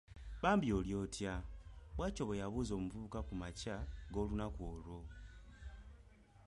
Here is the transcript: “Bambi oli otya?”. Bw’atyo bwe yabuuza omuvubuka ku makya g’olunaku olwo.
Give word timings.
“Bambi 0.41 0.67
oli 0.77 0.93
otya?”. 1.01 1.33
Bw’atyo 1.95 2.23
bwe 2.25 2.39
yabuuza 2.41 2.71
omuvubuka 2.75 3.19
ku 3.27 3.33
makya 3.41 3.77
g’olunaku 4.13 4.61
olwo. 4.71 4.99